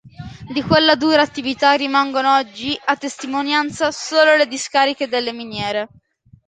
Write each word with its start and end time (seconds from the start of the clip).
Di 0.51 0.63
quella 0.63 0.95
dura 0.95 1.21
attività 1.21 1.73
rimangono 1.73 2.33
oggi, 2.35 2.75
a 2.85 2.95
testimonianza, 2.97 3.91
solo 3.91 4.35
le 4.35 4.47
discariche 4.47 5.07
delle 5.07 5.31
miniere. 5.31 5.89